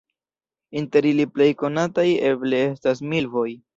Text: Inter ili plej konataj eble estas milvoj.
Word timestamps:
Inter 0.81 1.07
ili 1.09 1.27
plej 1.35 1.47
konataj 1.65 2.07
eble 2.31 2.63
estas 2.71 3.05
milvoj. 3.13 3.47